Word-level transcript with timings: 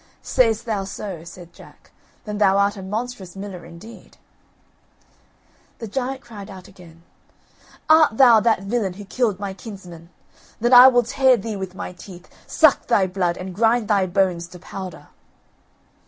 "Say'st 0.23 0.65
thou 0.65 0.83
so," 0.83 1.23
said 1.23 1.53
Jack; 1.53 1.91
"then 2.25 2.39
thou 2.39 2.57
art 2.57 2.75
a 2.75 2.81
monstrous 2.81 3.35
miller 3.35 3.63
indeed." 3.65 4.17
The 5.77 5.87
giant 5.87 6.21
cried 6.21 6.49
out 6.49 6.67
again: 6.67 7.03
"Art 7.87 8.17
thou 8.17 8.39
that 8.39 8.63
villain 8.63 8.93
who 8.93 9.05
killed 9.05 9.39
my 9.39 9.53
kinsmen? 9.53 10.09
Then 10.59 10.73
I 10.73 10.87
will 10.87 11.03
tear 11.03 11.37
thee 11.37 11.55
with 11.55 11.75
my 11.75 11.93
teeth, 11.93 12.27
suck 12.47 12.87
thy 12.87 13.05
blood, 13.05 13.37
and 13.37 13.53
grind 13.53 13.87
thy 13.89 14.07
bones 14.07 14.47
to 14.47 14.57
powder." 14.57 15.09